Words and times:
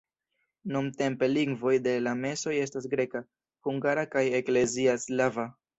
Nuntempe 0.75 1.29
lingvoj 1.33 1.75
de 1.89 1.93
la 2.07 2.15
mesoj 2.23 2.57
estas 2.63 2.91
greka, 2.97 3.25
hungara 3.69 4.11
kaj 4.17 4.29
eklezia 4.43 5.03
slava. 5.09 5.53